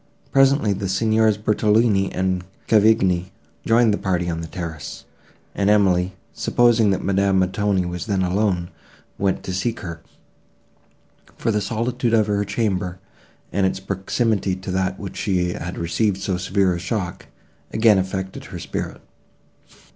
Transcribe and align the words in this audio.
Presently 0.31 0.73
the 0.73 0.89
Signors 0.89 1.37
Bertolini 1.37 2.11
and 2.11 2.43
Cavigni 2.67 3.29
joined 3.67 3.93
the 3.93 3.99
party 3.99 4.31
on 4.31 4.41
the 4.41 4.47
terrace, 4.47 5.05
and 5.53 5.69
Emily, 5.69 6.13
supposing 6.33 6.89
that 6.89 7.03
Madame 7.03 7.37
Montoni 7.37 7.85
was 7.85 8.07
then 8.07 8.23
alone, 8.23 8.71
went 9.19 9.43
to 9.43 9.53
seek 9.53 9.81
her; 9.81 10.01
for 11.37 11.51
the 11.51 11.61
solitude 11.61 12.15
of 12.15 12.25
her 12.25 12.43
chamber, 12.43 12.97
and 13.51 13.67
its 13.67 13.79
proximity 13.79 14.55
to 14.55 14.71
that 14.71 14.99
where 14.99 15.13
she 15.13 15.49
had 15.53 15.77
received 15.77 16.17
so 16.17 16.35
severe 16.35 16.73
a 16.73 16.79
shock, 16.79 17.27
again 17.71 17.99
affected 17.99 18.45
her 18.45 18.57
spirit. 18.57 19.01